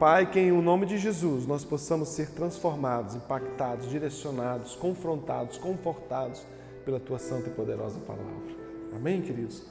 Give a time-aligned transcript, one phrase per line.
[0.00, 6.46] Pai, que em o nome de Jesus nós possamos ser transformados, impactados, direcionados, confrontados, confortados
[6.86, 8.56] pela tua santa e poderosa palavra.
[8.96, 9.66] Amém, queridos?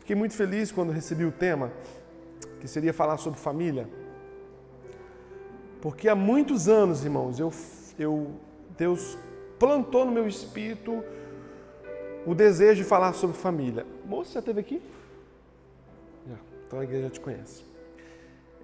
[0.00, 1.70] Fiquei muito feliz quando recebi o tema,
[2.60, 3.88] que seria falar sobre família.
[5.80, 7.52] Porque há muitos anos, irmãos, eu,
[7.96, 8.32] eu,
[8.76, 9.16] Deus
[9.60, 11.04] plantou no meu espírito
[12.26, 13.86] o desejo de falar sobre família.
[14.04, 14.82] Moça, já esteve aqui?
[16.28, 16.36] Já.
[16.66, 17.62] Então a igreja te conhece.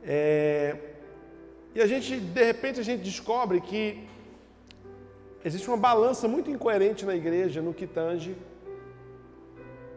[0.03, 0.94] É,
[1.75, 4.07] e a gente, de repente, a gente descobre que
[5.45, 8.37] existe uma balança muito incoerente na igreja no que tange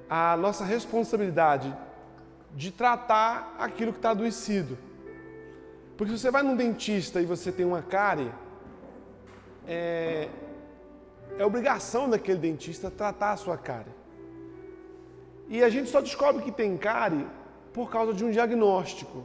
[0.09, 1.75] a nossa responsabilidade
[2.55, 4.77] de tratar aquilo que está adoecido.
[5.95, 8.31] Porque se você vai num dentista e você tem uma cárie,
[9.67, 10.29] é,
[11.37, 13.93] é obrigação daquele dentista tratar a sua cárie.
[15.47, 17.25] E a gente só descobre que tem cárie
[17.71, 19.23] por causa de um diagnóstico.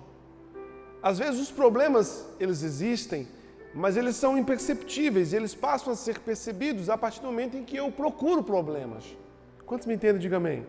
[1.02, 3.27] Às vezes os problemas, eles existem,
[3.74, 7.77] mas eles são imperceptíveis, eles passam a ser percebidos a partir do momento em que
[7.77, 9.05] eu procuro problemas.
[9.67, 10.20] Quantos me entendem?
[10.20, 10.67] Diga amém.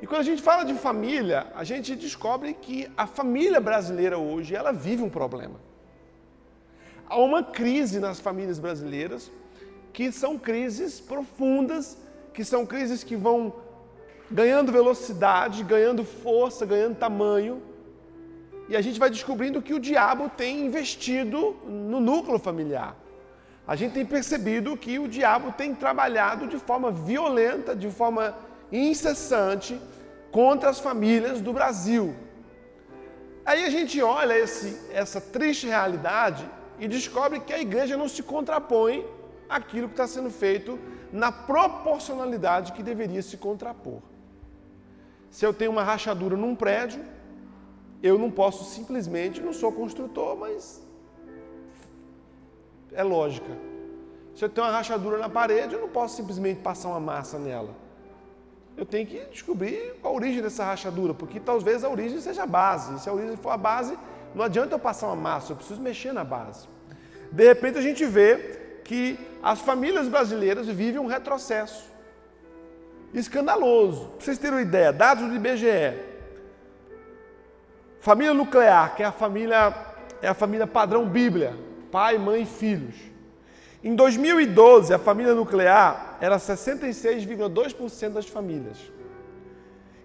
[0.00, 4.54] E quando a gente fala de família, a gente descobre que a família brasileira hoje,
[4.54, 5.58] ela vive um problema.
[7.08, 9.30] Há uma crise nas famílias brasileiras,
[9.92, 11.96] que são crises profundas,
[12.32, 13.52] que são crises que vão
[14.30, 17.62] ganhando velocidade, ganhando força, ganhando tamanho.
[18.68, 22.96] E a gente vai descobrindo que o diabo tem investido no núcleo familiar.
[23.66, 28.36] A gente tem percebido que o diabo tem trabalhado de forma violenta, de forma
[28.70, 29.80] incessante
[30.30, 32.14] contra as famílias do Brasil.
[33.44, 36.48] Aí a gente olha esse, essa triste realidade
[36.78, 39.06] e descobre que a igreja não se contrapõe
[39.48, 40.78] àquilo que está sendo feito
[41.12, 44.00] na proporcionalidade que deveria se contrapor.
[45.30, 47.04] Se eu tenho uma rachadura num prédio,
[48.04, 50.82] eu não posso simplesmente, não sou construtor, mas
[52.92, 53.50] é lógica.
[54.34, 57.74] Se eu tenho uma rachadura na parede, eu não posso simplesmente passar uma massa nela.
[58.76, 63.00] Eu tenho que descobrir a origem dessa rachadura, porque talvez a origem seja a base.
[63.00, 63.98] Se a origem for a base,
[64.34, 66.68] não adianta eu passar uma massa, eu preciso mexer na base.
[67.32, 71.90] De repente a gente vê que as famílias brasileiras vivem um retrocesso
[73.14, 74.08] escandaloso.
[74.08, 76.12] Para vocês terem uma ideia, dados do IBGE.
[78.04, 79.74] Família nuclear, que é a família
[80.20, 81.56] é a família padrão Bíblia,
[81.90, 82.94] pai, mãe e filhos.
[83.82, 88.76] Em 2012, a família nuclear era 66,2% das famílias.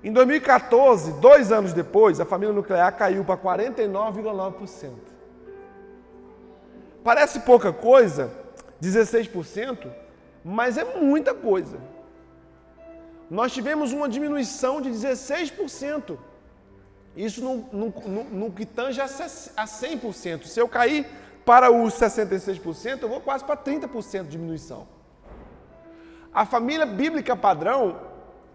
[0.01, 4.91] Em 2014, dois anos depois, a família nuclear caiu para 49,9%.
[7.03, 8.31] Parece pouca coisa,
[8.81, 9.91] 16%,
[10.41, 11.77] mas é muita coisa.
[13.29, 16.17] Nós tivemos uma diminuição de 16%.
[17.15, 20.45] Isso no, no, no, no que tange a 100%.
[20.45, 21.05] Se eu cair
[21.45, 24.87] para os 66%, eu vou quase para 30% de diminuição.
[26.33, 27.99] A família bíblica padrão,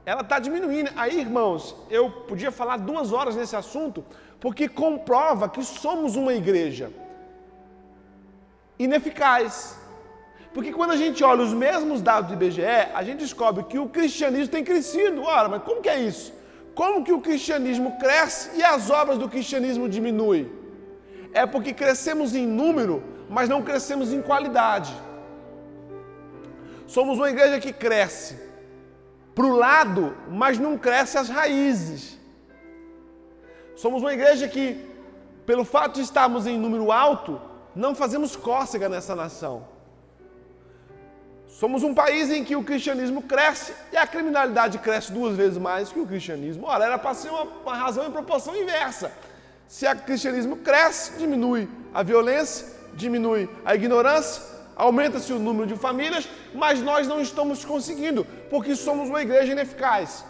[0.06, 0.90] ela está diminuindo.
[0.96, 4.04] Aí, irmãos, eu podia falar duas horas nesse assunto,
[4.40, 6.92] porque comprova que somos uma igreja
[8.78, 9.78] ineficaz.
[10.52, 12.62] Porque quando a gente olha os mesmos dados do IBGE,
[12.94, 15.22] a gente descobre que o cristianismo tem crescido.
[15.22, 16.32] Ora, mas como que é isso?
[16.74, 20.50] Como que o cristianismo cresce e as obras do cristianismo diminuem?
[21.32, 24.94] É porque crescemos em número, mas não crescemos em qualidade.
[26.86, 28.38] Somos uma igreja que cresce
[29.34, 32.18] para o lado, mas não cresce as raízes.
[33.74, 34.84] Somos uma igreja que,
[35.44, 37.40] pelo fato de estarmos em número alto,
[37.74, 39.73] não fazemos cócega nessa nação.
[41.60, 45.92] Somos um país em que o cristianismo cresce e a criminalidade cresce duas vezes mais
[45.92, 46.66] que o cristianismo.
[46.66, 49.12] Ora, era para ser uma, uma razão em proporção inversa.
[49.68, 54.42] Se o cristianismo cresce, diminui a violência, diminui a ignorância,
[54.74, 60.24] aumenta-se o número de famílias, mas nós não estamos conseguindo, porque somos uma igreja ineficaz.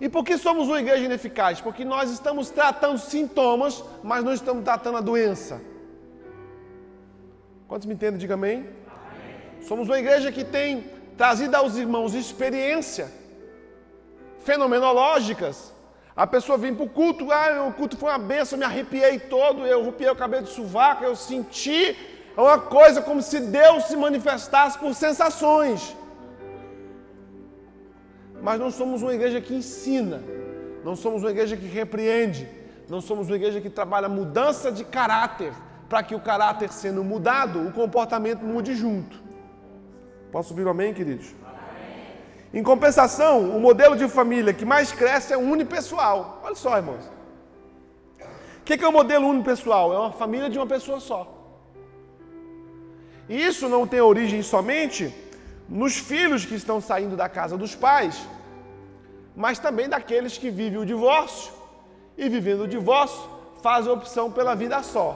[0.00, 1.60] E por que somos uma igreja ineficaz?
[1.60, 5.60] Porque nós estamos tratando sintomas, mas não estamos tratando a doença.
[7.68, 8.18] Quantos me entendem?
[8.18, 8.81] Diga amém.
[9.62, 10.84] Somos uma igreja que tem
[11.16, 13.10] trazido aos irmãos experiência
[14.44, 15.72] fenomenológicas.
[16.14, 19.64] A pessoa vem para o culto, ah, o culto foi uma benção, me arrepiei todo,
[19.66, 21.96] eu arrepiei o cabelo de sovaco, eu senti
[22.36, 25.96] uma coisa como se Deus se manifestasse por sensações.
[28.42, 30.20] Mas não somos uma igreja que ensina,
[30.84, 32.48] não somos uma igreja que repreende,
[32.88, 35.52] não somos uma igreja que trabalha mudança de caráter,
[35.88, 39.31] para que o caráter sendo mudado, o comportamento mude junto.
[40.32, 41.26] Posso ouvir um amém, queridos?
[41.44, 41.60] Amém.
[42.54, 46.40] Em compensação, o modelo de família que mais cresce é unipessoal.
[46.42, 47.04] Olha só, irmãos.
[48.60, 49.92] O que é o modelo unipessoal?
[49.92, 51.20] É uma família de uma pessoa só.
[53.28, 55.14] E isso não tem origem somente
[55.68, 58.26] nos filhos que estão saindo da casa dos pais,
[59.36, 61.52] mas também daqueles que vivem o divórcio
[62.16, 63.22] e, vivendo o divórcio,
[63.62, 65.10] fazem opção pela vida só.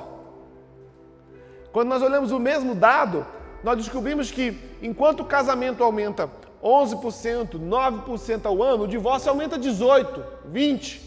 [1.73, 3.27] Quando nós olhamos o mesmo dado,
[3.67, 6.31] nós descobrimos que enquanto o casamento aumenta
[6.63, 10.23] 11%, 9% ao ano, o divórcio aumenta 18%,
[10.53, 11.01] 20%.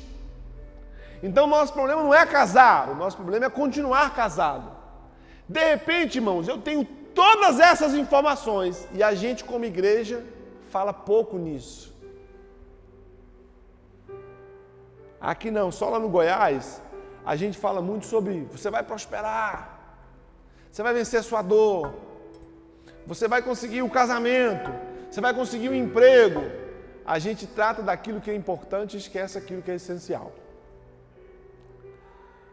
[1.23, 4.69] Então o nosso problema não é casar, o nosso problema é continuar casado.
[5.47, 6.83] De repente, irmãos, eu tenho
[7.15, 10.21] todas essas informações e a gente, como igreja,
[10.69, 11.95] fala pouco nisso.
[15.21, 16.81] Aqui não, só lá no Goiás,
[17.25, 19.79] a gente fala muito sobre você vai prosperar,
[20.69, 22.08] você vai vencer sua dor,
[23.09, 24.71] você vai conseguir o casamento,
[25.09, 26.43] você vai conseguir um emprego.
[27.03, 30.31] A gente trata daquilo que é importante e esquece aquilo que é essencial.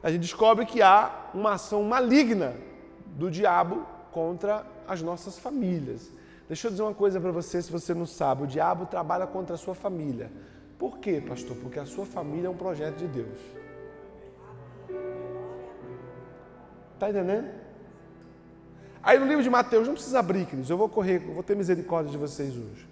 [0.02, 2.56] A gente descobre que há uma ação maligna
[3.04, 6.10] do diabo contra as nossas famílias.
[6.48, 9.56] Deixa eu dizer uma coisa para você, se você não sabe: o diabo trabalha contra
[9.56, 10.32] a sua família.
[10.78, 11.54] Por quê, pastor?
[11.58, 13.38] Porque a sua família é um projeto de Deus.
[16.94, 17.65] Está entendendo?
[19.06, 21.54] Aí no livro de Mateus, não precisa abrir, queridos, eu vou correr, eu vou ter
[21.54, 22.88] misericórdia de vocês hoje.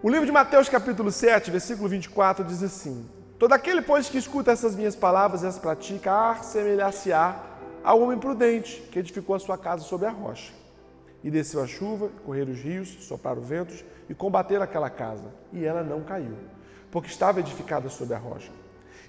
[0.00, 3.04] O livro de Mateus, capítulo 7, versículo 24, diz assim:
[3.36, 7.44] Todo aquele, pois, que escuta essas minhas palavras e as pratica, assemelhar-se-á
[7.82, 10.52] ao homem prudente, que edificou a sua casa sobre a rocha.
[11.24, 15.24] E desceu a chuva, correram os rios, sopraram ventos e combateram aquela casa.
[15.52, 16.36] E ela não caiu,
[16.92, 18.52] porque estava edificada sobre a rocha.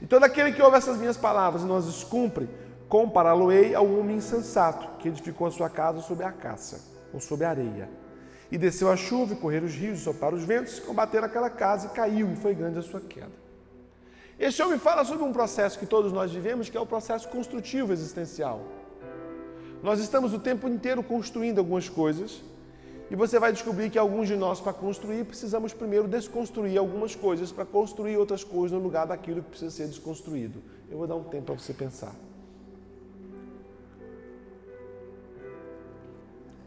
[0.01, 2.49] E todo aquele que ouve essas minhas palavras e não as cumpre,
[2.91, 6.81] compará-lo-ei ao homem insensato, que edificou a sua casa sobre a caça,
[7.13, 7.89] ou sobre a areia.
[8.51, 11.89] E desceu a chuva, e correram os rios, sopraram os ventos, combateram aquela casa, e
[11.91, 13.31] caiu, e foi grande a sua queda.
[14.38, 17.93] Este homem fala sobre um processo que todos nós vivemos, que é o processo construtivo
[17.93, 18.59] existencial.
[19.81, 22.44] Nós estamos o tempo inteiro construindo algumas coisas,
[23.09, 27.53] e você vai descobrir que alguns de nós, para construir, precisamos primeiro desconstruir algumas coisas
[27.53, 30.61] para construir outras coisas no lugar daquilo que precisa ser desconstruído.
[30.89, 32.13] Eu vou dar um tempo para você pensar.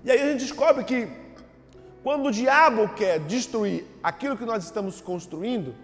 [0.04, 1.08] E aí a gente descobre que
[2.02, 5.74] quando o diabo quer destruir aquilo que nós estamos construindo,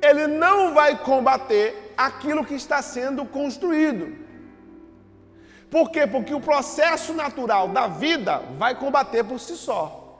[0.00, 4.16] ele não vai combater aquilo que está sendo construído.
[5.68, 6.06] Por quê?
[6.06, 10.16] Porque o processo natural da vida vai combater por si só.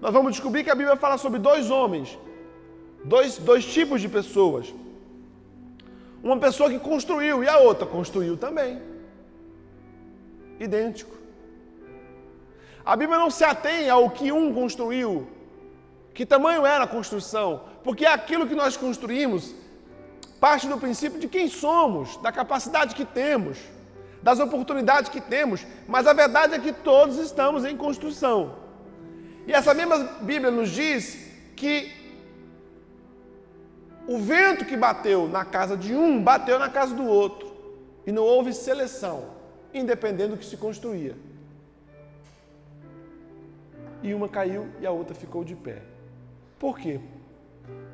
[0.00, 2.18] Nós vamos descobrir que a Bíblia fala sobre dois homens,
[3.04, 4.74] dois, dois tipos de pessoas.
[6.22, 8.93] Uma pessoa que construiu e a outra construiu também
[10.58, 11.14] idêntico.
[12.84, 15.26] A Bíblia não se atém ao que um construiu,
[16.12, 19.54] que tamanho era a construção, porque aquilo que nós construímos
[20.38, 23.58] parte do princípio de quem somos, da capacidade que temos,
[24.22, 28.56] das oportunidades que temos, mas a verdade é que todos estamos em construção.
[29.46, 31.90] E essa mesma Bíblia nos diz que
[34.06, 37.54] o vento que bateu na casa de um bateu na casa do outro,
[38.06, 39.43] e não houve seleção
[39.74, 41.16] independente do que se construía.
[44.02, 45.82] E uma caiu e a outra ficou de pé.
[46.58, 47.00] Por quê?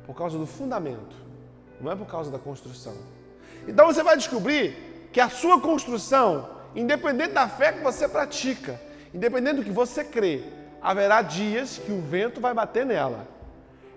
[0.05, 1.15] Por causa do fundamento,
[1.79, 2.95] não é por causa da construção.
[3.67, 8.79] Então você vai descobrir que a sua construção, independente da fé que você pratica,
[9.13, 10.43] independente do que você crê,
[10.81, 13.27] haverá dias que o vento vai bater nela.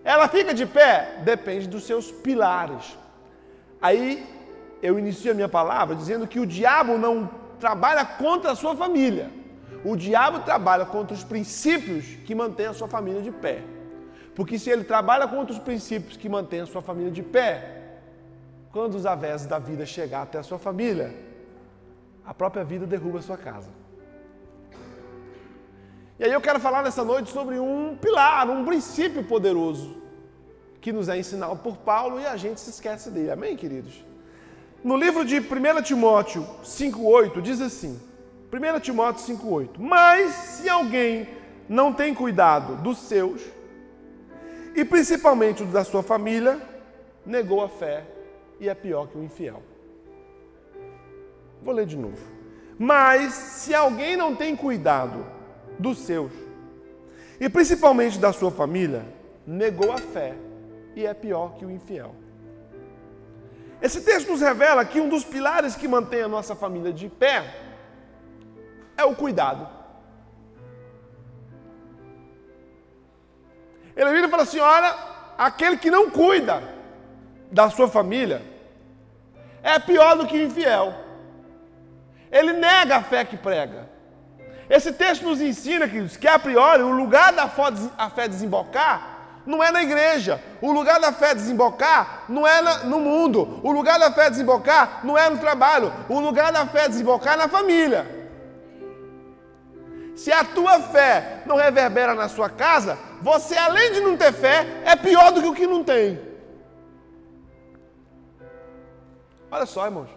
[0.05, 1.21] Ela fica de pé?
[1.25, 2.97] Depende dos seus pilares.
[3.81, 4.27] Aí
[4.83, 9.31] eu inicio a minha palavra dizendo que o diabo não trabalha contra a sua família.
[9.85, 13.63] O diabo trabalha contra os princípios que mantêm a sua família de pé.
[14.35, 17.99] Porque se ele trabalha contra os princípios que mantêm a sua família de pé,
[18.73, 21.15] quando os avés da vida chegar até a sua família,
[22.25, 23.71] a própria vida derruba a sua casa.
[26.19, 30.03] E aí eu quero falar nessa noite sobre um pilar, um princípio poderoso
[30.81, 33.31] que nos é ensinado por Paulo e a gente se esquece dele.
[33.31, 34.05] Amém, queridos?
[34.85, 37.99] No livro de 1 Timóteo 5,8 diz assim:
[38.53, 41.27] 1 Timóteo 5,8: Mas se alguém
[41.67, 43.41] não tem cuidado dos seus,
[44.77, 46.61] e principalmente da sua família,
[47.25, 48.05] negou a fé
[48.61, 49.63] e é pior que o infiel.
[51.63, 52.23] Vou ler de novo.
[52.79, 55.25] Mas se alguém não tem cuidado
[55.79, 56.31] dos seus,
[57.41, 59.03] e principalmente da sua família,
[59.47, 60.35] negou a fé
[60.95, 62.15] e é pior que o infiel.
[63.87, 67.55] Esse texto nos revela que um dos pilares que mantém a nossa família de pé
[68.97, 69.69] é o cuidado.
[73.95, 74.97] Ele vira e fala assim: olha,
[75.37, 76.63] aquele que não cuida
[77.53, 78.41] da sua família,
[79.63, 80.95] é pior do que o infiel.
[82.33, 83.87] Ele nega a fé que prega.
[84.71, 87.51] Esse texto nos ensina, queridos, que a priori o lugar da
[88.09, 89.14] fé desembocar
[89.47, 90.43] não é na igreja.
[90.61, 93.61] O lugar da fé desembocar não é no mundo.
[93.63, 95.93] O lugar da fé desembocar não é no trabalho.
[96.09, 98.07] O lugar da fé desembocar é na família.
[100.17, 104.67] Se a tua fé não reverbera na sua casa, você além de não ter fé,
[104.85, 106.21] é pior do que o que não tem.
[109.51, 110.09] Olha só, irmãos.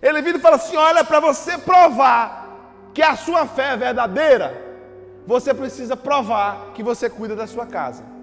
[0.00, 2.44] Ele vira e fala assim: olha, para você provar
[2.92, 4.62] que a sua fé é verdadeira,
[5.26, 8.13] você precisa provar que você cuida da sua casa.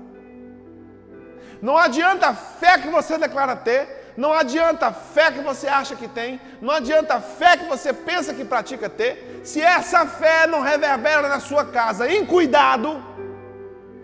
[1.62, 5.96] Não adianta a fé que você declara ter, não adianta a fé que você acha
[5.96, 10.48] que tem, não adianta a fé que você pensa que pratica ter, se essa fé
[10.48, 13.01] não reverbera na sua casa em cuidado,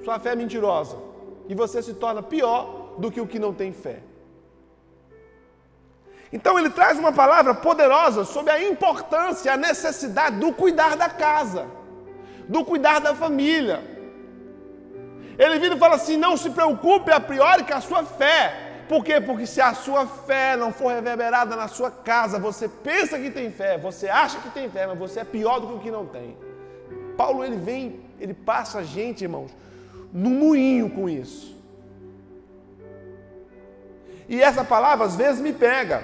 [0.04, 0.98] sua fé é mentirosa
[1.50, 4.00] e você se torna pior do que o que não tem fé.
[6.32, 11.66] Então ele traz uma palavra poderosa sobre a importância, a necessidade do cuidar da casa,
[12.48, 13.97] do cuidar da família.
[15.38, 18.68] Ele vira e fala assim: não se preocupe a priori com a sua fé.
[18.88, 19.20] Por quê?
[19.20, 23.52] Porque se a sua fé não for reverberada na sua casa, você pensa que tem
[23.52, 26.06] fé, você acha que tem fé, mas você é pior do que o que não
[26.06, 26.38] tem.
[27.18, 29.52] Paulo ele vem, ele passa a gente, irmãos,
[30.14, 31.56] no moinho com isso.
[34.30, 36.04] E essa palavra às vezes me pega.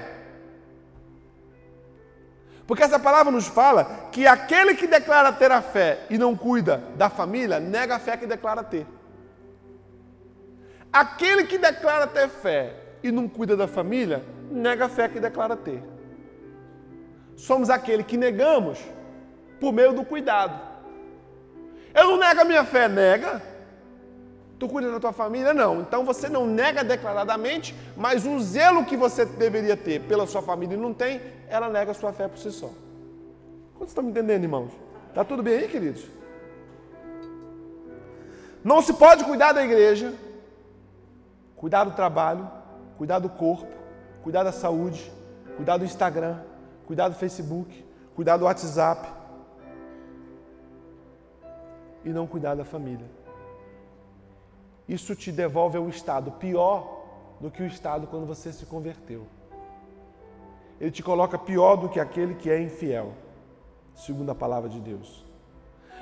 [2.67, 6.83] Porque essa palavra nos fala que aquele que declara ter a fé e não cuida
[6.95, 8.85] da família, nega a fé que declara ter.
[10.93, 15.57] Aquele que declara ter fé e não cuida da família, nega a fé que declara
[15.57, 15.83] ter.
[17.35, 18.79] Somos aquele que negamos
[19.59, 20.61] por meio do cuidado.
[21.95, 23.41] Eu não nego a minha fé, nega.
[24.59, 25.51] Tu cuida da tua família?
[25.51, 25.81] Não.
[25.81, 30.75] Então você não nega declaradamente, mas o zelo que você deveria ter pela sua família
[30.75, 31.19] e não tem,
[31.49, 32.69] ela nega a sua fé por si só.
[33.75, 34.71] Quantos estão me entendendo, irmãos?
[35.09, 36.05] Está tudo bem aí, queridos?
[38.63, 40.13] Não se pode cuidar da igreja,
[41.63, 42.45] cuidar do trabalho,
[42.97, 43.71] cuidar do corpo,
[44.21, 45.09] cuidar da saúde,
[45.55, 46.37] cuidar do Instagram,
[46.85, 49.07] cuidar do Facebook, cuidar do WhatsApp
[52.03, 53.23] e não cuidar da família
[54.87, 57.01] isso te devolve ao estado pior
[57.39, 59.25] do que o estado quando você se converteu.
[60.79, 63.13] Ele te coloca pior do que aquele que é infiel,
[63.95, 65.25] segundo a palavra de Deus.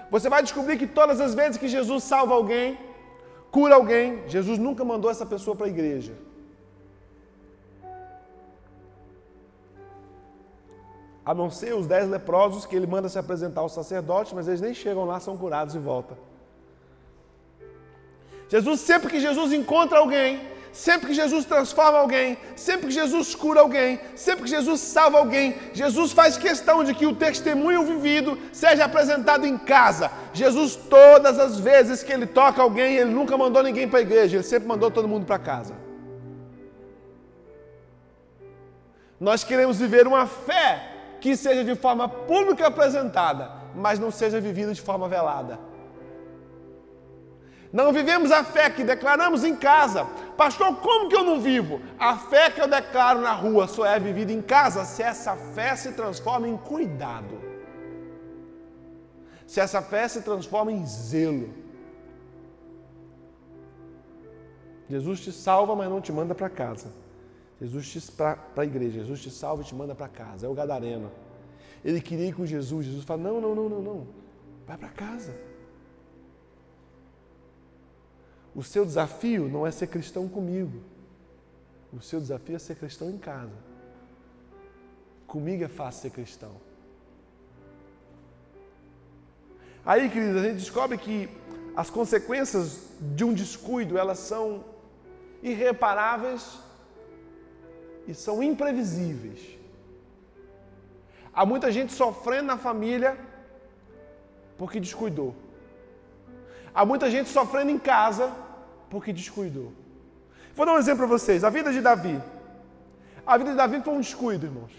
[0.10, 2.78] Você vai descobrir que todas as vezes que Jesus salva alguém,
[3.52, 6.14] cura alguém, Jesus nunca mandou essa pessoa para a igreja.
[11.24, 14.62] A não ser os dez leprosos que ele manda se apresentar ao sacerdote, mas eles
[14.62, 16.18] nem chegam lá, são curados e voltam.
[18.50, 23.62] Jesus, sempre que Jesus encontra alguém, sempre que Jesus transforma alguém, sempre que Jesus cura
[23.62, 28.86] alguém, sempre que Jesus salva alguém, Jesus faz questão de que o testemunho vivido seja
[28.86, 30.12] apresentado em casa.
[30.34, 34.38] Jesus, todas as vezes que ele toca alguém, ele nunca mandou ninguém para a igreja,
[34.38, 35.76] ele sempre mandou todo mundo para casa.
[39.20, 40.88] Nós queremos viver uma fé
[41.20, 45.60] que seja de forma pública apresentada, mas não seja vivida de forma velada.
[47.72, 50.04] Não vivemos a fé que declaramos em casa.
[50.36, 51.82] Pastor, como que eu não vivo?
[51.98, 55.76] A fé que eu declaro na rua só é vivida em casa se essa fé
[55.76, 57.40] se transforma em cuidado.
[59.48, 61.50] Se essa fé se transforma em zelo.
[64.90, 66.92] Jesus te salva, mas não te manda para casa.
[67.62, 69.00] Jesus te para a igreja.
[69.00, 70.46] Jesus te salva e te manda para casa.
[70.46, 71.10] É o gadareno.
[71.86, 72.86] Ele queria ir com Jesus.
[72.86, 74.08] Jesus fala: "Não, não, não, não, não.
[74.68, 75.51] Vai para casa."
[78.56, 80.82] O seu desafio não é ser cristão comigo.
[81.94, 83.56] O seu desafio é ser cristão em casa.
[85.26, 86.52] Comigo é fácil ser cristão.
[89.86, 91.30] Aí, queridos, a gente descobre que
[91.76, 94.64] as consequências de um descuido, elas são
[95.42, 96.60] irreparáveis
[98.08, 99.58] e são imprevisíveis.
[101.34, 103.18] Há muita gente sofrendo na família
[104.58, 105.34] porque descuidou.
[106.74, 108.32] Há muita gente sofrendo em casa
[108.90, 109.72] porque descuidou.
[110.56, 111.44] Vou dar um exemplo para vocês.
[111.44, 112.22] A vida de Davi.
[113.26, 114.72] A vida de Davi foi um descuido, irmãos.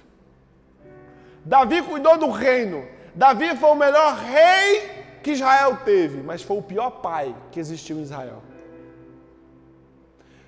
[1.45, 2.87] Davi cuidou do reino.
[3.15, 4.91] Davi foi o melhor rei
[5.23, 8.43] que Israel teve, mas foi o pior pai que existiu em Israel.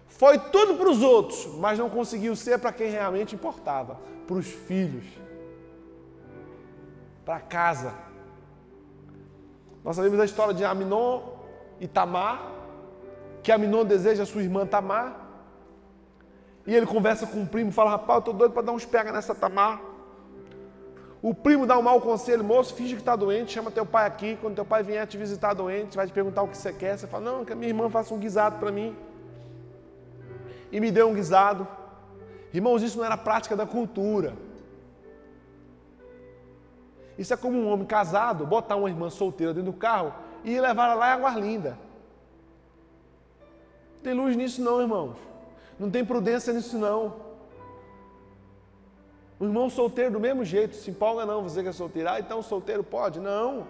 [0.08, 4.46] Foi tudo para os outros, mas não conseguiu ser para quem realmente importava para os
[4.46, 5.04] filhos,
[7.24, 7.92] para casa.
[9.82, 11.33] Nós sabemos a história de Aminon
[11.80, 12.50] e Tamar,
[13.42, 15.20] que Aminon deseja sua irmã Tamar.
[16.66, 19.12] E ele conversa com o primo, fala: Rapaz, eu tô doido para dar uns pega
[19.12, 19.80] nessa Tamar.
[21.20, 24.38] O primo dá um mau conselho, moço, finge que está doente, chama teu pai aqui.
[24.40, 26.98] Quando teu pai vier te visitar doente, vai te perguntar o que você quer.
[26.98, 28.96] Você fala: Não, que a minha irmã faça um guisado para mim.
[30.70, 31.66] E me deu um guisado.
[32.52, 34.34] Irmãos, isso não era prática da cultura.
[37.18, 40.12] Isso é como um homem casado botar uma irmã solteira dentro do carro
[40.44, 41.78] e levar ela lá em Aguarlinda.
[43.96, 45.16] Não tem luz nisso não, irmãos.
[45.78, 47.24] Não tem prudência nisso não.
[49.40, 52.08] O irmão solteiro do mesmo jeito, se empolga não, você que é solteiro.
[52.08, 53.18] Ah, então solteiro pode?
[53.18, 53.66] Não.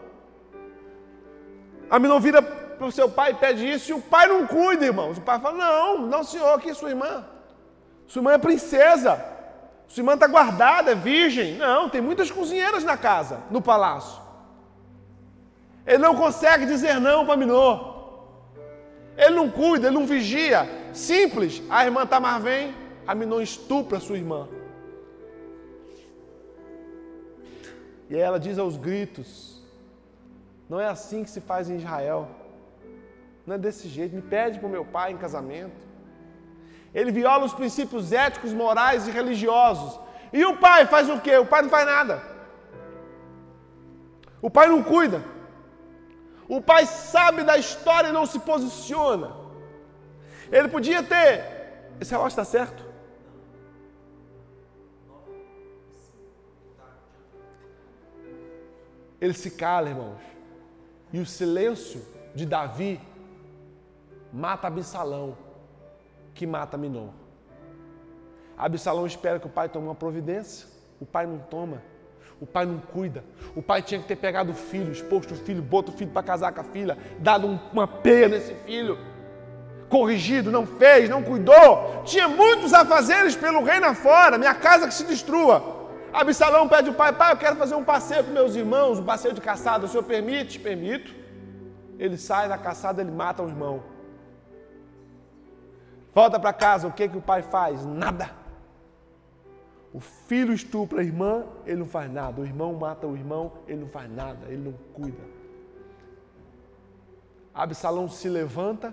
[1.88, 4.84] A menina vira para o seu pai e pede isso e o pai não cuida,
[4.84, 5.16] irmãos.
[5.16, 7.24] O pai fala, não, não senhor, aqui é sua irmã.
[8.06, 9.24] Sua irmã é princesa.
[9.86, 11.56] Sua irmã está guardada, é virgem.
[11.56, 14.23] Não, tem muitas cozinheiras na casa, no palácio.
[15.86, 17.94] Ele não consegue dizer não para Minô.
[19.16, 20.68] Ele não cuida, ele não vigia.
[20.92, 21.62] Simples.
[21.68, 22.74] A irmã Tamar vem,
[23.06, 24.48] a Minô estupra sua irmã.
[28.08, 29.62] E ela diz aos gritos:
[30.68, 32.28] Não é assim que se faz em Israel.
[33.46, 34.14] Não é desse jeito.
[34.14, 35.84] Me pede para o meu pai em casamento.
[36.94, 40.00] Ele viola os princípios éticos, morais e religiosos.
[40.32, 41.36] E o pai faz o quê?
[41.36, 42.22] O pai não faz nada.
[44.40, 45.33] O pai não cuida.
[46.48, 49.34] O pai sabe da história e não se posiciona.
[50.50, 51.44] Ele podia ter.
[52.00, 52.84] Esse relógio está certo?
[59.20, 60.20] Ele se cala, irmãos.
[61.12, 63.00] E o silêncio de Davi
[64.32, 65.36] mata Absalão,
[66.34, 67.08] que mata Minô.
[68.56, 70.68] Absalão espera que o pai tome uma providência.
[71.00, 71.82] O pai não toma.
[72.40, 73.24] O pai não cuida.
[73.54, 76.22] O pai tinha que ter pegado o filho, exposto o filho, boto o filho para
[76.22, 78.98] casar com a filha, dado uma peia nesse filho,
[79.88, 82.02] corrigido, não fez, não cuidou.
[82.04, 85.88] Tinha muitos afazeres pelo reino afora, minha casa que se destrua.
[86.12, 89.34] Absalão pede ao pai, pai, eu quero fazer um passeio com meus irmãos, um passeio
[89.34, 90.58] de caçada, o senhor permite?
[90.58, 91.14] Permito.
[91.98, 93.82] Ele sai da caçada, ele mata o irmão.
[96.14, 97.84] Volta para casa, o que, que o pai faz?
[97.84, 98.43] Nada.
[99.94, 102.40] O filho estupra a irmã, ele não faz nada.
[102.40, 105.22] O irmão mata o irmão, ele não faz nada, ele não cuida.
[107.54, 108.92] Absalão se levanta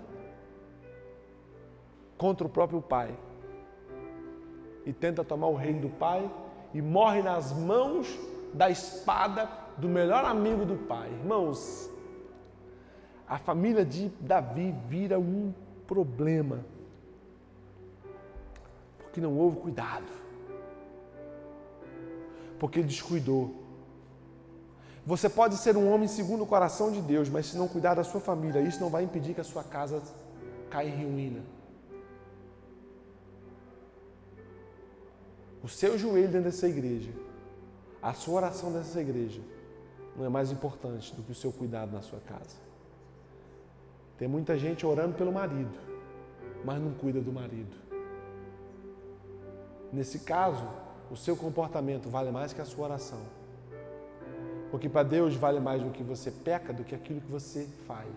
[2.16, 3.18] contra o próprio pai
[4.86, 6.30] e tenta tomar o reino do pai
[6.72, 8.16] e morre nas mãos
[8.54, 11.10] da espada do melhor amigo do pai.
[11.10, 11.90] Irmãos,
[13.26, 15.52] a família de Davi vira um
[15.84, 16.64] problema
[19.00, 20.22] porque não houve cuidado
[22.62, 23.56] porque descuidou.
[25.04, 28.04] Você pode ser um homem segundo o coração de Deus, mas se não cuidar da
[28.04, 30.00] sua família, isso não vai impedir que a sua casa
[30.70, 31.40] caia em ruína.
[35.60, 37.10] O seu joelho dentro dessa igreja,
[38.00, 39.42] a sua oração dessa igreja,
[40.16, 42.58] não é mais importante do que o seu cuidado na sua casa.
[44.16, 45.76] Tem muita gente orando pelo marido,
[46.64, 47.76] mas não cuida do marido.
[49.92, 50.64] Nesse caso,
[51.12, 53.20] o seu comportamento vale mais que a sua oração.
[54.70, 58.08] Porque para Deus vale mais o que você peca do que aquilo que você faz.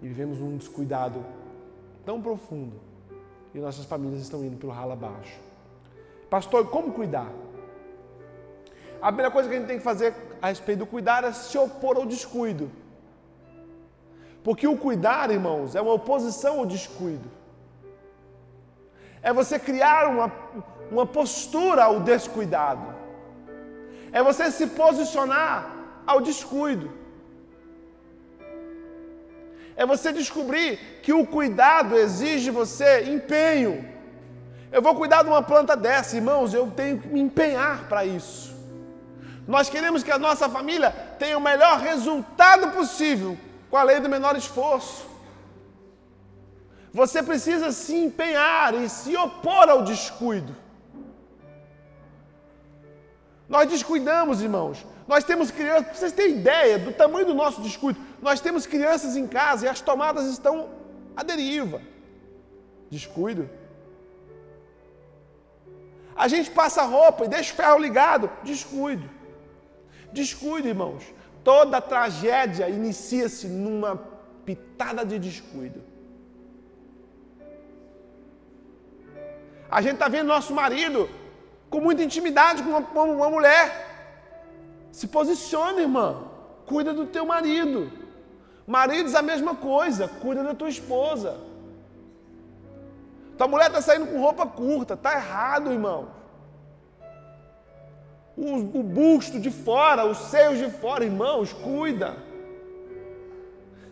[0.00, 1.22] E vivemos um descuidado
[2.06, 2.80] tão profundo
[3.54, 5.38] e nossas famílias estão indo pelo ralo abaixo.
[6.30, 7.30] Pastor, como cuidar?
[9.02, 11.58] A primeira coisa que a gente tem que fazer a respeito do cuidar é se
[11.58, 12.70] opor ao descuido.
[14.42, 17.28] Porque o cuidar, irmãos, é uma oposição ao descuido
[19.22, 20.32] é você criar uma,
[20.90, 22.94] uma postura ao descuidado,
[24.12, 25.70] é você se posicionar
[26.06, 26.90] ao descuido,
[29.76, 33.88] é você descobrir que o cuidado exige você empenho.
[34.72, 38.54] Eu vou cuidar de uma planta dessa, irmãos, eu tenho que me empenhar para isso.
[39.46, 43.38] Nós queremos que a nossa família tenha o melhor resultado possível
[43.70, 45.06] com a lei do menor esforço.
[46.98, 50.52] Você precisa se empenhar e se opor ao descuido.
[53.48, 54.84] Nós descuidamos, irmãos.
[55.06, 59.28] Nós temos crianças, vocês terem ideia do tamanho do nosso descuido, nós temos crianças em
[59.28, 60.70] casa e as tomadas estão
[61.14, 61.80] à deriva.
[62.90, 63.48] Descuido.
[66.16, 68.28] A gente passa roupa e deixa o ferro ligado.
[68.42, 69.08] Descuido.
[70.12, 71.04] Descuido, irmãos.
[71.44, 73.94] Toda tragédia inicia-se numa
[74.44, 75.87] pitada de descuido.
[79.70, 81.08] A gente está vendo nosso marido
[81.68, 83.86] com muita intimidade com uma, uma mulher.
[84.90, 86.24] Se posiciona, irmã.
[86.66, 87.90] Cuida do teu marido.
[88.66, 90.08] Maridos, a mesma coisa.
[90.08, 91.38] Cuida da tua esposa.
[93.36, 96.08] Tua mulher está saindo com roupa curta, tá errado, irmão.
[98.36, 102.16] O, o busto de fora, os seios de fora, irmãos, cuida.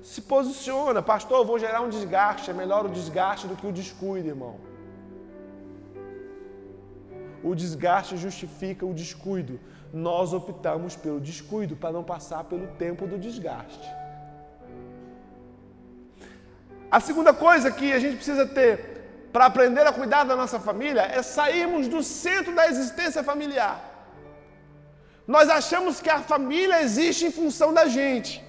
[0.02, 2.50] Se posiciona, pastor, eu vou gerar um desgaste.
[2.50, 4.56] É melhor o desgaste do que o descuido, irmão.
[7.42, 9.60] O desgaste justifica o descuido.
[9.92, 13.88] Nós optamos pelo descuido para não passar pelo tempo do desgaste.
[16.90, 18.96] A segunda coisa que a gente precisa ter
[19.32, 23.76] para aprender a cuidar da nossa família é sairmos do centro da existência familiar.
[25.26, 28.42] Nós achamos que a família existe em função da gente.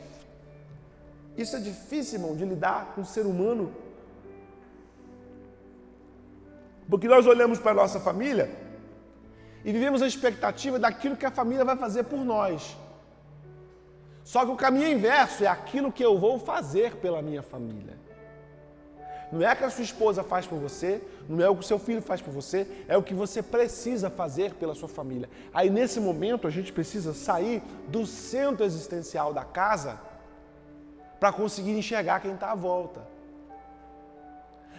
[1.35, 3.73] Isso é difícil, irmão, de lidar com o ser humano.
[6.89, 8.66] Porque nós olhamos para a nossa família
[9.67, 12.77] e vivemos a expectativa daquilo que a família vai fazer por nós.
[14.23, 17.97] Só que o caminho inverso é aquilo que eu vou fazer pela minha família.
[19.29, 21.67] Não é o que a sua esposa faz por você, não é o que o
[21.67, 25.29] seu filho faz por você, é o que você precisa fazer pela sua família.
[25.53, 29.99] Aí nesse momento a gente precisa sair do centro existencial da casa
[31.19, 33.16] para conseguir enxergar quem está à volta.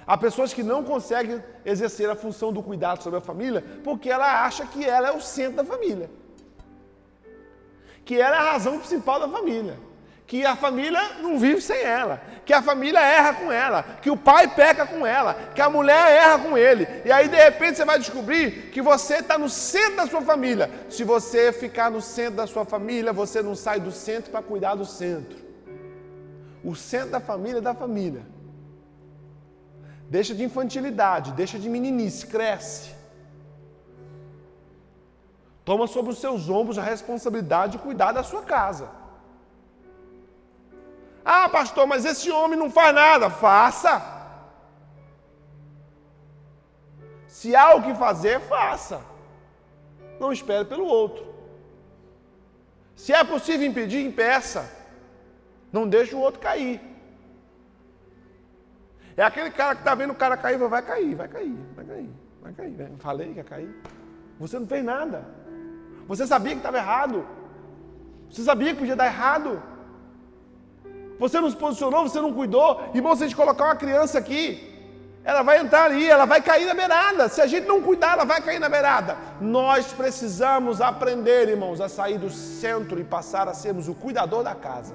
[0.08, 4.44] Há pessoas que não conseguem exercer a função do cuidado sobre a família porque ela
[4.46, 6.10] acha que ela é o centro da família.
[8.06, 9.76] Que ela é a razão principal da família
[10.28, 14.16] que a família não vive sem ela, que a família erra com ela, que o
[14.16, 16.86] pai peca com ela, que a mulher erra com ele.
[17.02, 20.70] E aí de repente você vai descobrir que você está no centro da sua família.
[20.90, 24.74] Se você ficar no centro da sua família, você não sai do centro para cuidar
[24.74, 25.38] do centro.
[26.62, 28.20] O centro da família é da família.
[30.16, 32.90] Deixa de infantilidade, deixa de meninice, cresce.
[35.68, 38.88] Toma sobre os seus ombros a responsabilidade de cuidar da sua casa.
[41.22, 43.28] Ah, pastor, mas esse homem não faz nada.
[43.28, 43.94] Faça.
[47.26, 49.02] Se há o que fazer, faça.
[50.18, 51.22] Não espere pelo outro.
[52.96, 54.62] Se é possível impedir, impeça.
[55.70, 56.80] Não deixe o outro cair.
[59.18, 62.10] É aquele cara que está vendo o cara cair, vai cair, vai cair, vai cair,
[62.40, 62.70] vai cair.
[62.70, 62.90] Né?
[63.00, 63.82] Falei que ia cair.
[64.38, 65.24] Você não fez nada.
[66.06, 67.26] Você sabia que estava errado.
[68.30, 69.60] Você sabia que podia dar errado.
[71.18, 72.80] Você não se posicionou, você não cuidou.
[72.94, 74.46] Irmão, se a gente colocar uma criança aqui,
[75.24, 77.28] ela vai entrar ali, ela vai cair na beirada.
[77.28, 79.16] Se a gente não cuidar, ela vai cair na beirada.
[79.40, 84.54] Nós precisamos aprender, irmãos, a sair do centro e passar a sermos o cuidador da
[84.54, 84.94] casa.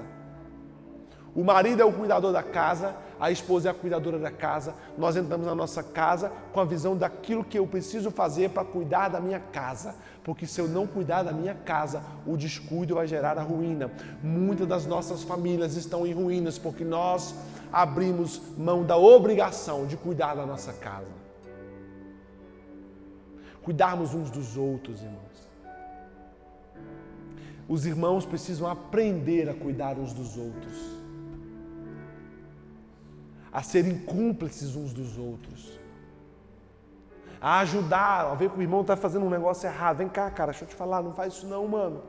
[1.34, 4.74] O marido é o cuidador da casa, a esposa é a cuidadora da casa.
[4.98, 9.08] Nós entramos na nossa casa com a visão daquilo que eu preciso fazer para cuidar
[9.08, 9.94] da minha casa.
[10.22, 13.90] Porque se eu não cuidar da minha casa, o descuido vai gerar a ruína.
[14.22, 17.34] Muitas das nossas famílias estão em ruínas porque nós
[17.72, 21.24] abrimos mão da obrigação de cuidar da nossa casa.
[23.62, 25.24] Cuidarmos uns dos outros, irmãos.
[27.66, 30.93] Os irmãos precisam aprender a cuidar uns dos outros
[33.54, 35.78] a serem cúmplices uns dos outros,
[37.40, 39.98] a ajudar, a ver que o irmão está fazendo um negócio errado.
[39.98, 42.02] Vem cá, cara, deixa eu te falar, não faz isso não, mano.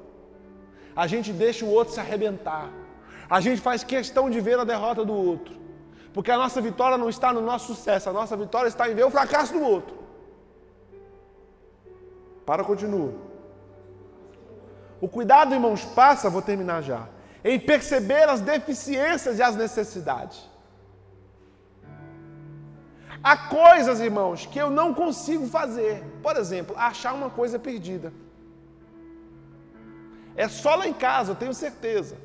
[0.95, 2.71] A gente deixa o outro se arrebentar.
[3.29, 5.55] A gente faz questão de ver a derrota do outro.
[6.13, 9.03] Porque a nossa vitória não está no nosso sucesso, a nossa vitória está em ver
[9.03, 9.95] o fracasso do outro.
[12.43, 13.13] Para, continua.
[14.99, 17.07] O cuidado, irmãos, passa, vou terminar já,
[17.43, 20.54] em perceber as deficiências e as necessidades.
[23.27, 26.03] Há coisas, irmãos, que eu não consigo fazer.
[26.21, 28.13] Por exemplo, achar uma coisa perdida.
[30.35, 32.17] É só lá em casa, eu tenho certeza.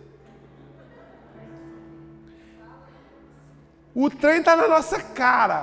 [3.94, 5.60] O trem está na nossa cara.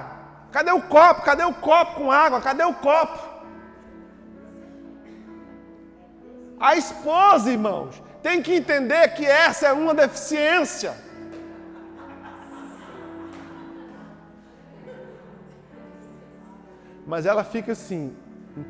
[0.52, 1.22] Cadê o copo?
[1.22, 2.42] Cadê o copo com água?
[2.42, 3.20] Cadê o copo?
[6.60, 10.98] A esposa, irmãos, tem que entender que essa é uma deficiência.
[17.08, 18.14] Mas ela fica assim,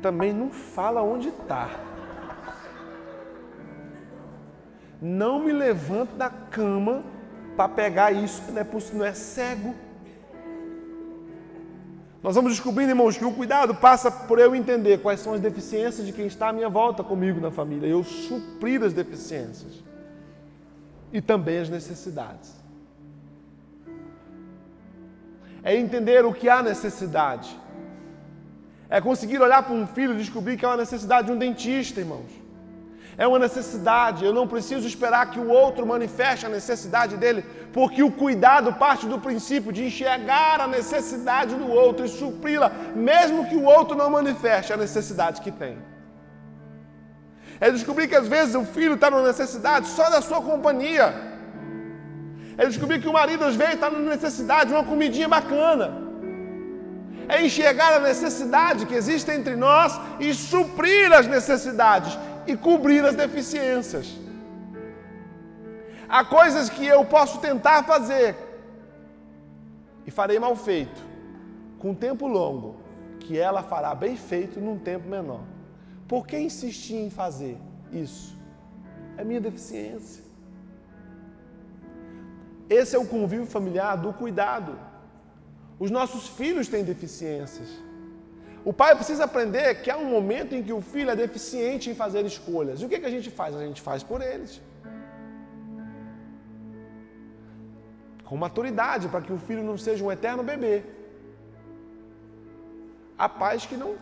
[0.00, 1.68] também não fala onde está.
[5.02, 7.02] Não me levanto da cama
[7.56, 9.74] para pegar isso, não é, não é cego.
[12.22, 16.06] Nós vamos descobrindo, irmãos, que o cuidado passa por eu entender quais são as deficiências
[16.06, 19.82] de quem está à minha volta comigo na família, eu suprir as deficiências
[21.12, 22.56] e também as necessidades.
[25.62, 27.58] É entender o que há necessidade
[28.90, 32.00] é conseguir olhar para um filho e descobrir que é uma necessidade de um dentista,
[32.00, 32.30] irmãos.
[33.18, 34.24] É uma necessidade.
[34.24, 39.06] Eu não preciso esperar que o outro manifeste a necessidade dele, porque o cuidado parte
[39.06, 44.08] do princípio de enxergar a necessidade do outro e supri-la, mesmo que o outro não
[44.08, 45.76] manifeste a necessidade que tem.
[47.60, 51.12] É descobrir que às vezes o filho está numa necessidade só da sua companhia.
[52.56, 56.07] É descobrir que o marido às vezes está numa necessidade de uma comidinha bacana.
[57.28, 63.14] É enxergar a necessidade que existe entre nós e suprir as necessidades e cobrir as
[63.14, 64.18] deficiências.
[66.08, 68.34] Há coisas que eu posso tentar fazer
[70.06, 71.02] e farei mal feito,
[71.78, 72.76] com tempo longo,
[73.20, 75.42] que ela fará bem feito num tempo menor.
[76.08, 77.58] Por que insistir em fazer
[77.92, 78.34] isso?
[79.18, 80.24] É minha deficiência.
[82.70, 84.78] Esse é o convívio familiar do cuidado.
[85.78, 87.68] Os nossos filhos têm deficiências.
[88.64, 91.94] O pai precisa aprender que há um momento em que o filho é deficiente em
[91.94, 92.80] fazer escolhas.
[92.80, 93.54] E o que, que a gente faz?
[93.54, 94.60] A gente faz por eles.
[98.24, 100.82] Com maturidade, para que o filho não seja um eterno bebê.
[103.16, 103.96] Há pais que não.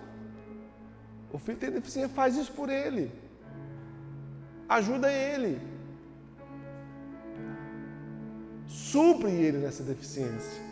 [1.33, 3.12] O filho tem deficiência, faz isso por ele.
[4.69, 5.61] Ajuda ele.
[8.67, 10.65] Supre ele nessa deficiência.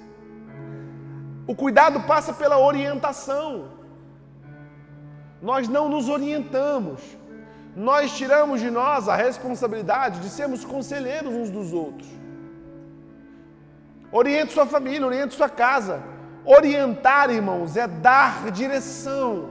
[1.47, 3.69] O cuidado passa pela orientação.
[5.43, 7.01] Nós não nos orientamos.
[7.77, 12.09] Nós tiramos de nós a responsabilidade de sermos conselheiros uns dos outros.
[14.11, 16.03] Oriente sua família, oriente sua casa.
[16.45, 19.51] Orientar, irmãos, é dar direção.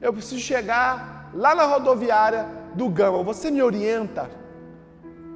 [0.00, 3.22] Eu preciso chegar lá na rodoviária do Gama.
[3.24, 4.30] Você me orienta?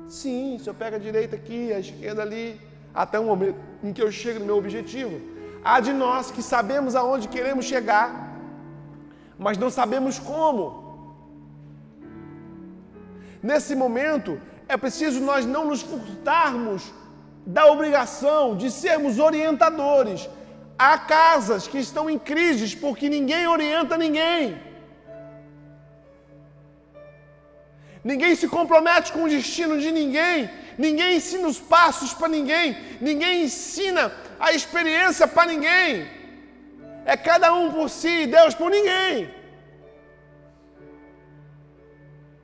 [0.07, 2.61] Sim, se eu pego a direita aqui, a esquerda ali,
[2.95, 5.21] até o momento em que eu chego no meu objetivo.
[5.65, 8.09] Há de nós que sabemos aonde queremos chegar,
[9.39, 10.83] mas não sabemos como.
[13.43, 16.93] Nesse momento, é preciso nós não nos furtarmos
[17.45, 20.29] da obrigação de sermos orientadores.
[20.79, 24.72] Há casas que estão em crises porque ninguém orienta ninguém.
[28.05, 30.51] Ninguém se compromete com o destino de ninguém.
[30.77, 32.77] Ninguém ensina os passos para ninguém.
[33.01, 36.09] Ninguém ensina a experiência para ninguém.
[37.05, 39.33] É cada um por si, Deus por ninguém.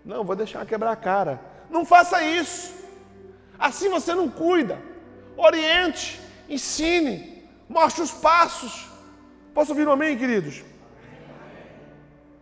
[0.05, 1.41] Não, vou deixar quebrar a cara.
[1.69, 2.75] Não faça isso.
[3.59, 4.81] Assim você não cuida.
[5.37, 8.89] Oriente, ensine, mostre os passos.
[9.53, 10.63] Posso ouvir um amém, queridos?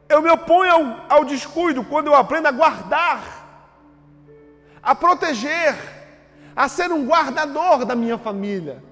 [0.09, 3.23] Eu me oponho ao, ao descuido quando eu aprendo a guardar,
[4.83, 5.77] a proteger,
[6.55, 8.83] a ser um guardador da minha família.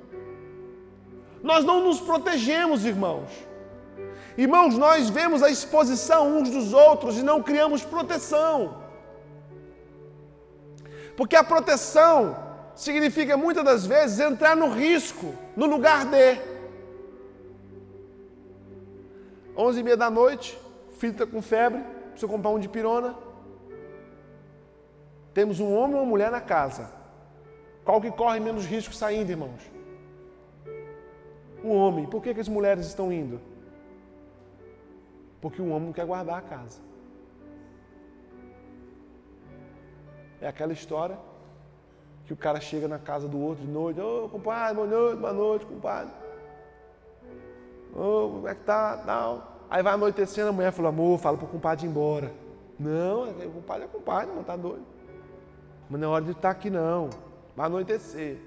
[1.42, 3.30] Nós não nos protegemos, irmãos.
[4.36, 8.82] Irmãos, nós vemos a exposição uns dos outros e não criamos proteção.
[11.16, 12.36] Porque a proteção
[12.74, 16.40] significa muitas das vezes entrar no risco, no lugar de.
[19.56, 20.58] Onze e meia da noite,
[20.94, 23.14] filho está com febre, precisa comprar um de pirona.
[25.32, 26.92] Temos um homem e uma mulher na casa.
[27.84, 29.70] Qual que corre menos risco saindo, irmãos?
[31.62, 32.06] O homem.
[32.06, 33.40] Por que, que as mulheres estão indo?
[35.40, 36.80] Porque o homem não quer guardar a casa.
[40.40, 41.18] É aquela história
[42.26, 45.18] que o cara chega na casa do outro de noite, ô oh, compadre, boa noite,
[45.18, 46.12] boa noite, compadre.
[47.94, 48.96] Ô, oh, como é que tá?
[49.04, 49.53] Tal.
[49.70, 52.32] Aí vai anoitecendo, a mulher fala, amor, fala pro compadre ir embora.
[52.78, 54.84] Não, o compadre é compadre, não tá doido.
[55.88, 57.10] Mas não é hora de estar aqui não.
[57.56, 58.38] Vai anoitecer.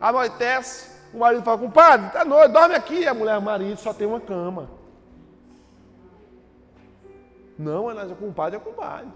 [0.00, 3.06] Anoitece, o marido fala, compadre, tá noite, dorme aqui.
[3.06, 4.68] A mulher, marido, só tem uma cama.
[7.58, 9.08] Não, é compadre, é compadre.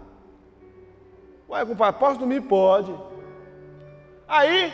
[1.48, 2.40] Ué, compadre, posso dormir?
[2.42, 2.94] Pode.
[4.26, 4.72] Aí,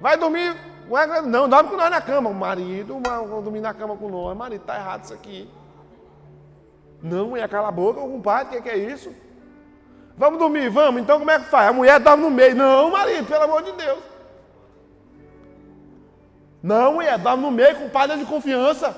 [0.00, 0.56] vai dormir.
[0.88, 2.30] Ué, não, dorme com nós na cama.
[2.30, 4.36] O marido, vai dormir na cama com nós.
[4.36, 5.48] Marido, tá errado isso aqui.
[7.02, 9.14] Não, ia calar a boca, compadre, o que, que é isso?
[10.16, 11.70] Vamos dormir, vamos, então como é que faz?
[11.70, 12.54] A mulher dorme no meio.
[12.54, 13.98] Não, marido, pelo amor de Deus.
[16.62, 18.94] Não, mulher, dorme no meio, compadre é de confiança.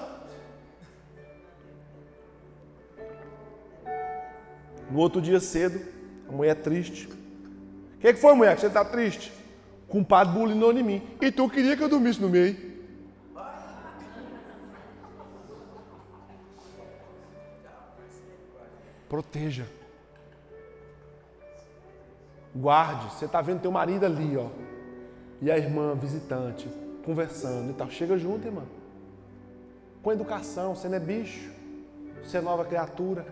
[4.90, 5.80] No outro dia cedo,
[6.28, 7.06] a mulher triste.
[7.06, 9.32] O que, que foi, mulher, você está triste?
[9.88, 11.02] O compadre bulinou em mim.
[11.20, 12.71] E tu queria que eu dormisse no meio.
[19.12, 19.66] Proteja.
[22.56, 23.12] Guarde.
[23.12, 24.48] Você está vendo teu marido ali, ó.
[25.42, 26.66] E a irmã visitante,
[27.04, 27.90] conversando e tal.
[27.90, 28.62] Chega junto, irmã.
[30.02, 30.74] Com educação.
[30.74, 31.52] Você não é bicho.
[32.24, 33.26] Você é nova criatura.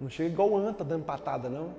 [0.00, 1.74] Não chega igual anta dando patada, não.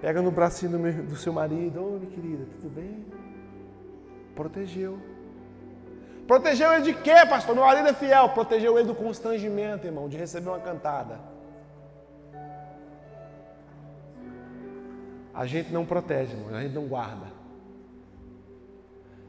[0.00, 1.78] Pega no bracinho do, meu, do seu marido.
[1.78, 3.04] Ô, minha querida, tudo bem?
[4.34, 4.98] Protegeu.
[6.28, 7.54] Protegeu ele de quê, pastor?
[7.54, 8.28] Meu marido é fiel.
[8.28, 11.18] Protegeu ele do constrangimento, irmão, de receber uma cantada.
[15.32, 16.54] A gente não protege, irmão.
[16.54, 17.26] A gente não guarda.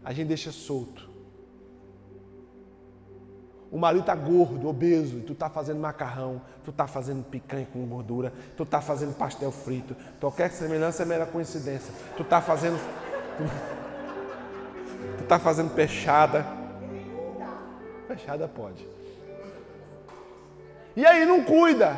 [0.04, 1.10] A gente deixa solto.
[3.72, 7.86] O marido está gordo, obeso, e tu está fazendo macarrão, tu está fazendo picanha com
[7.86, 9.96] gordura, tu está fazendo pastel frito.
[10.20, 11.94] Qualquer semelhança é mera coincidência.
[12.18, 12.78] Tu está fazendo.
[15.18, 16.59] tu está fazendo peixada.
[18.20, 18.86] Peixada pode.
[20.94, 21.98] E aí não cuida.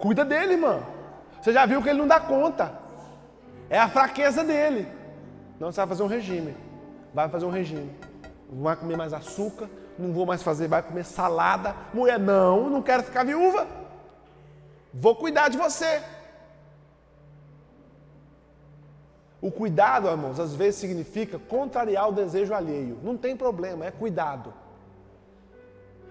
[0.00, 0.82] Cuida dele, irmão.
[1.40, 2.72] Você já viu que ele não dá conta.
[3.68, 4.88] É a fraqueza dele.
[5.60, 6.56] Não, você vai fazer um regime.
[7.12, 7.94] Vai fazer um regime.
[8.50, 11.76] Não vai comer mais açúcar, não vou mais fazer, vai comer salada.
[11.92, 13.66] Mulher, não, não quero ficar viúva.
[14.94, 16.02] Vou cuidar de você.
[19.40, 22.98] O cuidado, irmãos, às vezes significa contrariar o desejo alheio.
[23.02, 24.54] Não tem problema, é cuidado.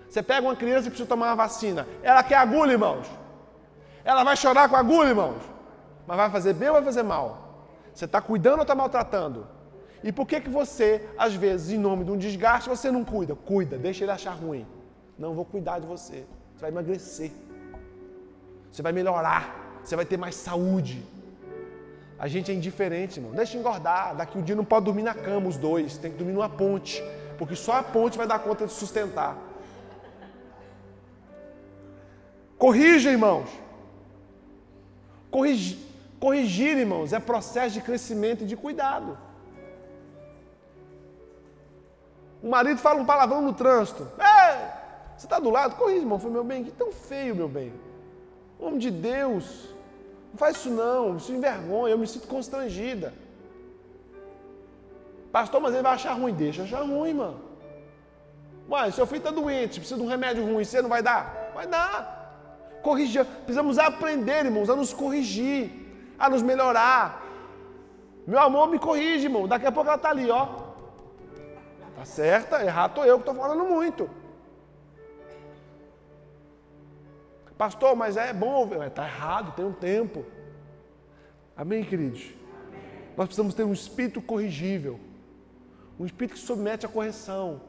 [0.09, 1.87] Você pega uma criança e precisa tomar uma vacina.
[2.01, 3.07] Ela quer agulha, irmãos.
[4.03, 5.41] Ela vai chorar com agulha, irmãos.
[6.05, 7.47] Mas vai fazer bem ou vai fazer mal?
[7.93, 9.47] Você está cuidando ou está maltratando?
[10.03, 13.35] E por que que você, às vezes, em nome de um desgaste, você não cuida?
[13.35, 14.65] Cuida, deixa ele achar ruim.
[15.17, 16.25] Não vou cuidar de você.
[16.55, 17.31] Você vai emagrecer.
[18.71, 19.79] Você vai melhorar.
[19.83, 21.03] Você vai ter mais saúde.
[22.19, 23.33] A gente é indiferente, irmão.
[23.33, 24.15] Deixa engordar.
[24.15, 25.97] Daqui um dia não pode dormir na cama os dois.
[25.97, 27.03] Tem que dormir numa ponte.
[27.37, 29.37] Porque só a ponte vai dar conta de sustentar.
[32.57, 33.49] Corrija, irmãos.
[35.29, 35.77] Corrigir,
[36.19, 39.17] corrigir, irmãos, é processo de crescimento e de cuidado.
[42.41, 44.09] O marido fala um palavrão no trânsito.
[44.17, 44.57] Ei,
[45.15, 45.75] você está do lado?
[45.75, 46.19] Corrija, irmão.
[46.19, 47.73] Foi meu bem, que tão feio, meu bem.
[48.59, 49.75] Homem de Deus.
[50.31, 53.13] Não faz isso não, isso envergonha, eu me sinto constrangida.
[55.31, 56.33] Pastor, mas ele vai achar ruim.
[56.33, 57.41] Deixa achar ruim, mano.
[58.69, 61.51] Uai, seu filho está doente, precisa de um remédio ruim, você não vai dar?
[61.53, 62.16] Vai dar.
[62.81, 63.25] Corrigir.
[63.25, 65.71] Precisamos aprender, irmãos, a nos corrigir,
[66.17, 67.23] a nos melhorar.
[68.25, 69.47] Meu amor, me corrige, irmão.
[69.47, 70.67] Daqui a pouco ela está ali, ó.
[71.95, 74.09] Tá certa, errado estou eu que estou falando muito.
[77.57, 80.23] Pastor, mas é bom, está errado, tem um tempo.
[81.55, 82.29] Amém, queridos?
[83.17, 84.99] Nós precisamos ter um espírito corrigível,
[85.99, 87.59] um espírito que submete à correção.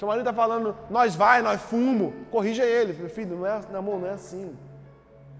[0.00, 2.94] Seu marido está falando, nós vai, nós fumo, corrija ele.
[2.94, 4.56] Meu filho, não é, amor, não é assim.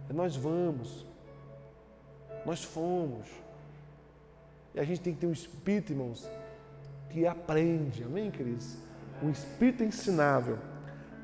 [0.07, 1.07] É nós vamos.
[2.45, 3.27] Nós fomos.
[4.75, 6.31] E a gente tem que ter um espírito, irmãos,
[7.09, 8.05] que aprende.
[8.05, 8.77] Amém, queridos?
[9.23, 10.59] Um espírito ensinável.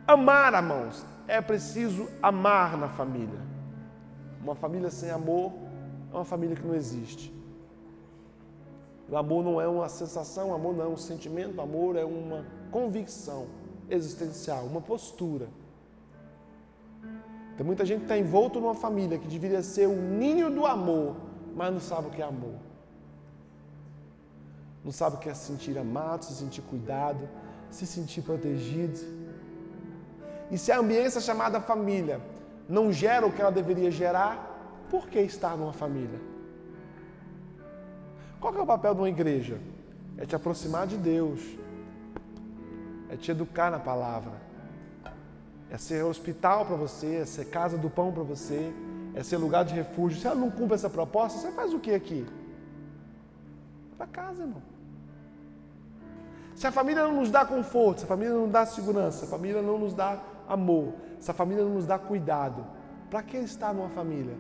[0.07, 3.38] Amar, irmãos, é preciso amar na família.
[4.42, 5.53] Uma família sem amor
[6.11, 7.31] é uma família que não existe.
[9.11, 12.05] O amor não é uma sensação, o amor não é um sentimento, o amor é
[12.05, 13.46] uma convicção
[13.96, 15.48] existencial, uma postura.
[17.56, 21.16] Tem muita gente que está envolto numa família que deveria ser o ninho do amor,
[21.54, 22.66] mas não sabe o que é amor
[24.86, 27.28] não sabe o que é se sentir amado, se sentir cuidado,
[27.72, 29.00] se sentir protegido.
[30.48, 32.20] E se a ambiência chamada família
[32.68, 36.20] não gera o que ela deveria gerar, por que estar numa família?
[38.40, 39.58] Qual é o papel de uma igreja?
[40.16, 41.40] É te aproximar de Deus,
[43.08, 44.32] é te educar na palavra,
[45.70, 48.72] é ser hospital para você, é ser casa do pão para você,
[49.14, 50.20] é ser lugar de refúgio.
[50.20, 52.26] Se ela não cumpre essa proposta, você faz o que aqui?
[53.96, 54.62] Para casa, irmão.
[56.54, 59.24] Se a família não nos dá conforto, se a família não nos dá segurança, se
[59.24, 62.64] a família não nos dá amor, se a família não nos dá cuidado,
[63.10, 64.34] para que estar numa família?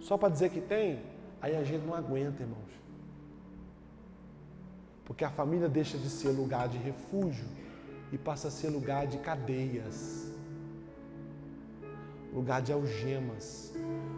[0.00, 1.02] Só para dizer que tem,
[1.42, 2.77] aí a gente não aguenta, irmãos.
[5.08, 7.46] Porque a família deixa de ser lugar de refúgio
[8.12, 10.30] e passa a ser lugar de cadeias,
[12.32, 13.74] lugar de algemas.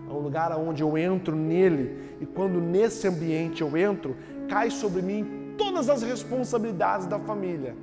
[0.09, 4.16] É um lugar onde eu entro nele e quando nesse ambiente eu entro,
[4.49, 7.76] cai sobre mim todas as responsabilidades da família,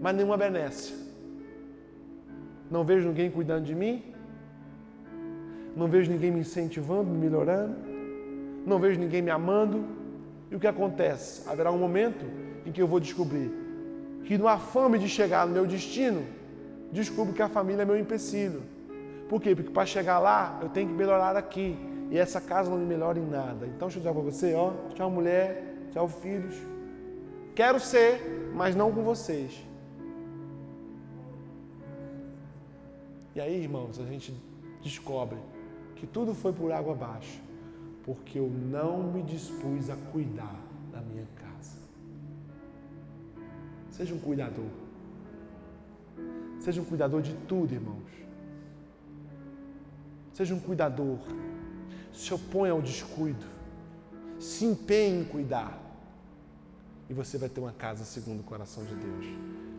[0.00, 0.94] mas nenhuma benesse.
[2.70, 4.14] Não vejo ninguém cuidando de mim,
[5.74, 7.74] não vejo ninguém me incentivando, me melhorando,
[8.64, 9.97] não vejo ninguém me amando.
[10.50, 11.48] E o que acontece?
[11.48, 12.24] Haverá um momento
[12.64, 13.50] em que eu vou descobrir
[14.24, 16.24] que, no afame de chegar no meu destino,
[16.92, 18.62] descubro que a família é meu empecilho.
[19.28, 19.54] Por quê?
[19.54, 21.76] Porque para chegar lá, eu tenho que melhorar aqui.
[22.10, 23.66] E essa casa não me melhora em nada.
[23.66, 26.54] Então, deixa eu dizer para você, ó, tchau mulher, Tchau, filhos.
[27.54, 29.64] Quero ser, mas não com vocês.
[33.34, 34.34] E aí, irmãos, a gente
[34.82, 35.38] descobre
[35.96, 37.40] que tudo foi por água abaixo,
[38.08, 40.58] porque eu não me dispus a cuidar
[40.90, 41.76] da minha casa.
[43.90, 44.70] Seja um cuidador.
[46.58, 48.10] Seja um cuidador de tudo, irmãos.
[50.32, 51.18] Seja um cuidador.
[52.10, 53.44] Se oponha ao descuido.
[54.40, 55.78] Se empenhe em cuidar.
[57.10, 59.26] E você vai ter uma casa segundo o coração de Deus.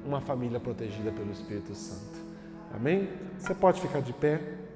[0.05, 2.19] Uma família protegida pelo Espírito Santo.
[2.75, 3.09] Amém?
[3.39, 4.68] Você pode ficar de pé.